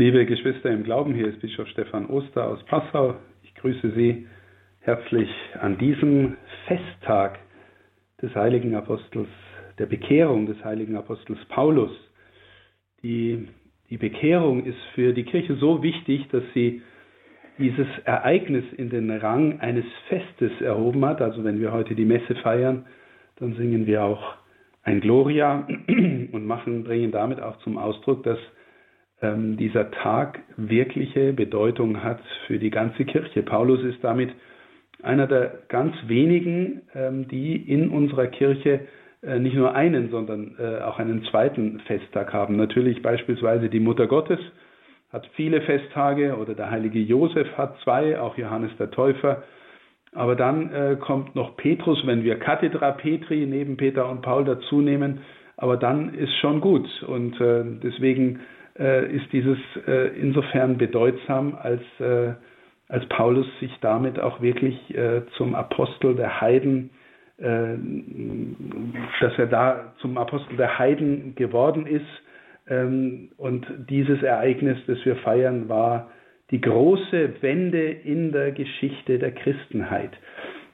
[0.00, 3.16] Liebe Geschwister im Glauben, hier ist Bischof Stefan Oster aus Passau.
[3.42, 4.28] Ich grüße Sie
[4.78, 5.28] herzlich
[5.60, 6.36] an diesem
[6.68, 7.40] Festtag
[8.22, 9.26] des heiligen Apostels,
[9.76, 11.90] der Bekehrung des heiligen Apostels Paulus.
[13.02, 13.48] Die,
[13.90, 16.80] die Bekehrung ist für die Kirche so wichtig, dass sie
[17.58, 21.20] dieses Ereignis in den Rang eines Festes erhoben hat.
[21.20, 22.86] Also wenn wir heute die Messe feiern,
[23.34, 24.36] dann singen wir auch
[24.84, 28.38] ein Gloria und machen, bringen damit auch zum Ausdruck, dass
[29.22, 33.42] ähm, dieser Tag wirkliche Bedeutung hat für die ganze Kirche.
[33.42, 34.30] Paulus ist damit
[35.02, 38.80] einer der ganz wenigen, ähm, die in unserer Kirche
[39.22, 42.56] äh, nicht nur einen, sondern äh, auch einen zweiten Festtag haben.
[42.56, 44.40] Natürlich beispielsweise die Mutter Gottes
[45.12, 49.42] hat viele Festtage oder der heilige Josef hat zwei, auch Johannes der Täufer.
[50.12, 54.80] Aber dann äh, kommt noch Petrus, wenn wir Kathedra Petri neben Peter und Paul dazu
[54.80, 55.20] nehmen.
[55.56, 56.86] Aber dann ist schon gut.
[57.02, 58.40] Und äh, deswegen
[58.78, 62.32] ist dieses äh, insofern bedeutsam, als, äh,
[62.88, 66.90] als Paulus sich damit auch wirklich äh, zum Apostel der Heiden,
[67.38, 67.74] äh,
[69.20, 72.06] dass er da zum Apostel der Heiden geworden ist.
[72.68, 76.10] Ähm, und dieses Ereignis, das wir feiern, war
[76.50, 80.12] die große Wende in der Geschichte der Christenheit.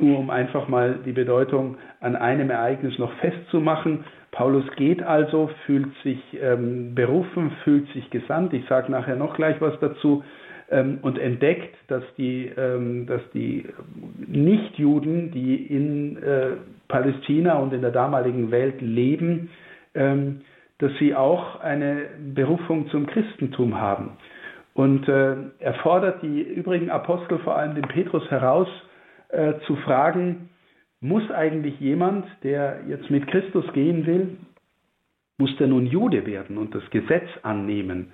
[0.00, 4.04] Nur um einfach mal die Bedeutung an einem Ereignis noch festzumachen.
[4.32, 8.52] Paulus geht also, fühlt sich ähm, berufen, fühlt sich gesandt.
[8.54, 10.22] Ich sage nachher noch gleich was dazu.
[10.70, 13.66] Ähm, und entdeckt, dass die, ähm, dass die
[14.26, 16.50] Nichtjuden, die in äh,
[16.86, 19.50] Palästina und in der damaligen Welt leben,
[19.94, 20.42] ähm,
[20.78, 24.12] dass sie auch eine Berufung zum Christentum haben.
[24.74, 28.68] Und äh, er fordert die übrigen Apostel, vor allem den Petrus, heraus,
[29.32, 30.50] äh, zu fragen,
[31.00, 34.36] muss eigentlich jemand, der jetzt mit Christus gehen will,
[35.38, 38.12] muss der nun Jude werden und das Gesetz annehmen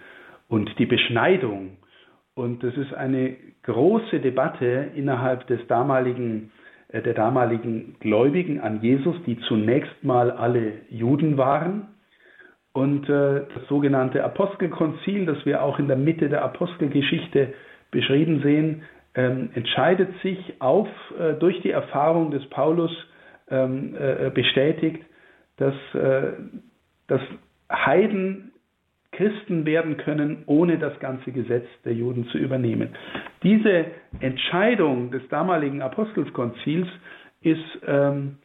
[0.49, 1.77] und die Beschneidung?
[2.35, 6.53] Und das ist eine große Debatte innerhalb des damaligen,
[6.89, 11.89] äh, der damaligen Gläubigen an Jesus, die zunächst mal alle Juden waren.
[12.73, 17.55] Und äh, das sogenannte Apostelkonzil, das wir auch in der Mitte der Apostelgeschichte
[17.91, 18.83] beschrieben sehen,
[19.17, 20.89] ähm, entscheidet sich auf,
[21.19, 22.93] äh, durch die Erfahrung des Paulus
[23.51, 25.03] ähm, äh, bestätigt,
[25.57, 26.33] dass, äh,
[27.09, 27.21] dass
[27.73, 28.53] Heiden
[29.13, 32.91] Christen werden können, ohne das ganze Gesetz der Juden zu übernehmen.
[33.43, 33.87] Diese
[34.21, 36.87] Entscheidung des damaligen Apostelskonzils
[37.41, 38.37] ist ähm,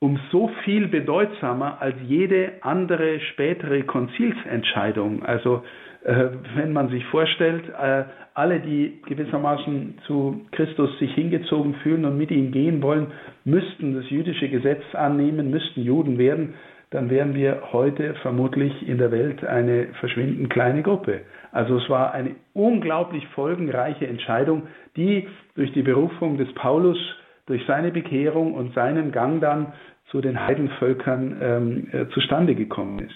[0.00, 5.24] um so viel bedeutsamer als jede andere spätere Konzilsentscheidung.
[5.24, 5.64] Also
[6.02, 8.04] wenn man sich vorstellt, äh,
[8.34, 13.08] alle, die gewissermaßen zu Christus sich hingezogen fühlen und mit ihm gehen wollen,
[13.44, 16.54] müssten das jüdische Gesetz annehmen, müssten Juden werden,
[16.90, 21.22] dann wären wir heute vermutlich in der Welt eine verschwindend kleine Gruppe.
[21.52, 26.98] Also es war eine unglaublich folgenreiche Entscheidung, die durch die Berufung des Paulus,
[27.46, 29.72] durch seine Bekehrung und seinen Gang dann
[30.10, 33.14] zu den Heidenvölkern ähm, äh, zustande gekommen ist.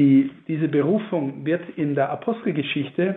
[0.00, 3.16] Die, diese Berufung wird in der Apostelgeschichte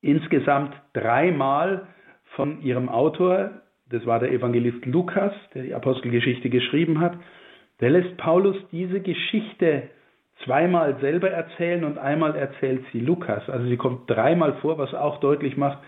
[0.00, 1.86] insgesamt dreimal
[2.34, 3.50] von ihrem Autor,
[3.90, 7.12] das war der Evangelist Lukas, der die Apostelgeschichte geschrieben hat,
[7.80, 9.90] der lässt Paulus diese Geschichte
[10.46, 13.46] zweimal selber erzählen und einmal erzählt sie Lukas.
[13.50, 15.80] Also sie kommt dreimal vor, was auch deutlich macht,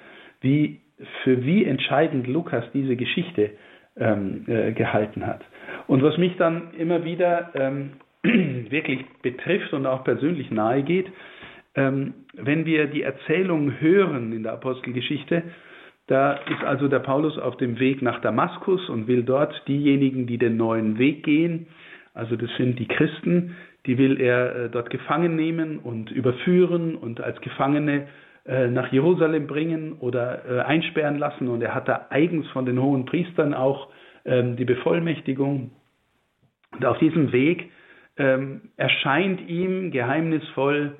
[0.42, 0.82] wie,
[1.24, 3.52] für wie entscheidend Lukas diese Geschichte
[3.96, 5.40] ähm, äh, gehalten hat.
[5.86, 7.92] Und was mich dann immer wieder ähm,
[8.70, 11.06] wirklich betrifft und auch persönlich nahe geht,
[11.74, 15.42] ähm, wenn wir die Erzählung hören in der Apostelgeschichte,
[16.06, 20.38] da ist also der Paulus auf dem Weg nach Damaskus und will dort diejenigen, die
[20.38, 21.66] den neuen Weg gehen,
[22.14, 23.56] also das sind die Christen,
[23.86, 28.06] die will er äh, dort gefangen nehmen und überführen und als Gefangene
[28.44, 31.48] äh, nach Jerusalem bringen oder äh, einsperren lassen.
[31.48, 33.88] Und er hat da eigens von den hohen Priestern auch
[34.24, 35.70] ähm, die Bevollmächtigung.
[36.72, 37.70] Und auf diesem Weg
[38.16, 40.96] ähm, erscheint ihm geheimnisvoll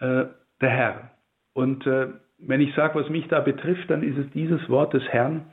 [0.00, 0.24] äh,
[0.60, 1.10] der Herr.
[1.52, 2.08] Und äh,
[2.38, 5.46] wenn ich sage, was mich da betrifft, dann ist es dieses Wort des Herrn,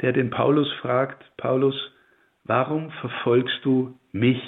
[0.00, 1.74] der den Paulus fragt, Paulus,
[2.44, 4.40] warum verfolgst du mich?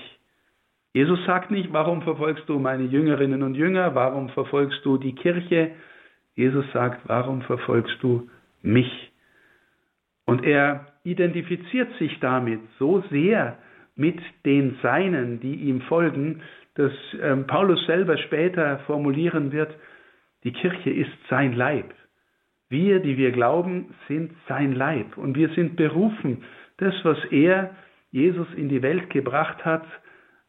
[0.92, 5.72] Jesus sagt nicht, warum verfolgst du meine Jüngerinnen und Jünger, warum verfolgst du die Kirche?
[6.34, 8.28] Jesus sagt, warum verfolgst du
[8.62, 9.12] mich?
[10.24, 13.58] Und er identifiziert sich damit so sehr,
[13.96, 16.42] mit den Seinen, die ihm folgen,
[16.74, 19.74] dass ähm, Paulus selber später formulieren wird,
[20.42, 21.94] die Kirche ist sein Leib.
[22.68, 26.42] Wir, die wir glauben, sind sein Leib und wir sind berufen,
[26.78, 27.70] das, was er,
[28.10, 29.84] Jesus, in die Welt gebracht hat,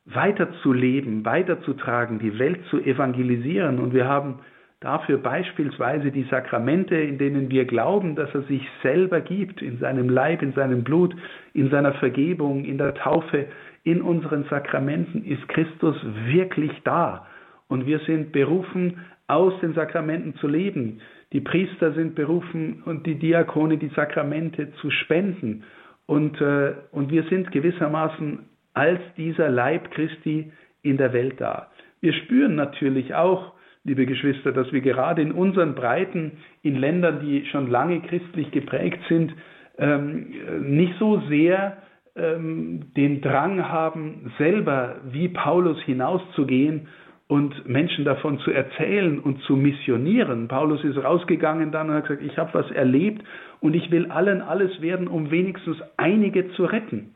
[0.06, 3.80] weiterzuleben, weiterzutragen, die Welt zu evangelisieren.
[3.80, 4.39] Und wir haben
[4.86, 10.10] dafür beispielsweise die Sakramente, in denen wir glauben, dass er sich selber gibt, in seinem
[10.10, 11.16] Leib, in seinem Blut,
[11.54, 13.48] in seiner Vergebung, in der Taufe,
[13.84, 15.96] in unseren Sakramenten ist Christus
[16.28, 17.26] wirklich da.
[17.68, 21.02] Und wir sind berufen, aus den Sakramenten zu leben.
[21.34, 25.64] Die Priester sind berufen und die Diakone die Sakramente zu spenden.
[26.06, 28.40] Und, äh, und wir sind gewissermaßen
[28.76, 30.52] als dieser Leib Christi
[30.84, 31.72] in der Welt da.
[32.02, 33.55] Wir spüren natürlich auch,
[33.86, 36.34] liebe Geschwister, dass wir gerade in unseren Breiten,
[36.64, 39.34] in Ländern, die schon lange christlich geprägt sind,
[39.78, 41.78] ähm, nicht so sehr
[42.16, 46.88] ähm, den Drang haben, selber wie Paulus hinauszugehen
[47.28, 50.48] und Menschen davon zu erzählen und zu missionieren.
[50.48, 53.24] Paulus ist rausgegangen dann und hat gesagt, ich habe was erlebt
[53.60, 57.16] und ich will allen alles werden, um wenigstens einige zu retten.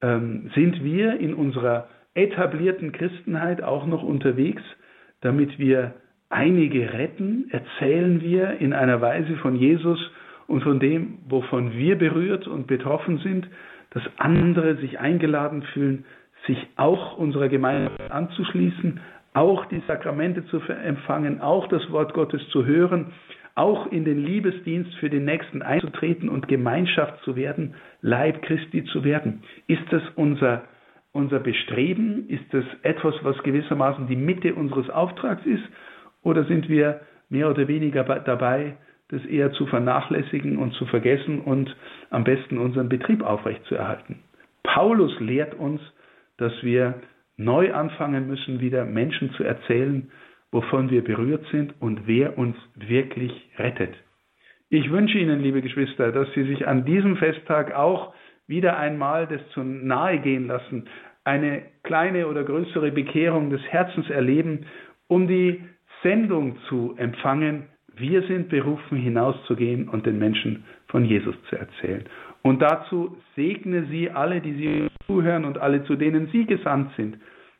[0.00, 4.62] Ähm, sind wir in unserer etablierten Christenheit auch noch unterwegs,
[5.22, 5.94] damit wir
[6.28, 9.98] einige retten, erzählen wir in einer Weise von Jesus
[10.46, 13.48] und von dem, wovon wir berührt und betroffen sind,
[13.90, 16.04] dass andere sich eingeladen fühlen,
[16.46, 19.00] sich auch unserer Gemeinde anzuschließen,
[19.34, 23.12] auch die Sakramente zu empfangen, auch das Wort Gottes zu hören,
[23.54, 29.04] auch in den Liebesdienst für den Nächsten einzutreten und Gemeinschaft zu werden, Leib Christi zu
[29.04, 29.42] werden.
[29.66, 30.64] Ist das unser,
[31.12, 32.28] unser Bestreben?
[32.28, 35.64] Ist das etwas, was gewissermaßen die Mitte unseres Auftrags ist?
[36.22, 38.76] Oder sind wir mehr oder weniger dabei,
[39.08, 41.74] das eher zu vernachlässigen und zu vergessen und
[42.10, 44.20] am besten unseren Betrieb aufrechtzuerhalten?
[44.62, 45.80] Paulus lehrt uns,
[46.38, 47.00] dass wir
[47.36, 50.10] neu anfangen müssen, wieder Menschen zu erzählen,
[50.50, 53.94] wovon wir berührt sind und wer uns wirklich rettet.
[54.68, 58.14] Ich wünsche Ihnen, liebe Geschwister, dass Sie sich an diesem Festtag auch
[58.46, 60.88] wieder einmal das zu nahe gehen lassen,
[61.24, 64.66] eine kleine oder größere Bekehrung des Herzens erleben,
[65.08, 65.62] um die
[66.02, 67.68] Sendung zu empfangen.
[67.94, 72.04] Wir sind berufen, hinauszugehen und den Menschen von Jesus zu erzählen.
[72.42, 77.18] Und dazu segne Sie alle, die Sie zuhören und alle, zu denen Sie gesandt sind,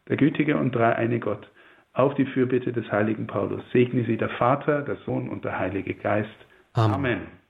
[0.09, 1.49] der gütige und dreieine Gott,
[1.93, 3.63] auf die Fürbitte des heiligen Paulus.
[3.73, 6.29] Segne Sie der Vater, der Sohn und der Heilige Geist.
[6.73, 6.95] Amen.
[6.95, 7.42] Amen.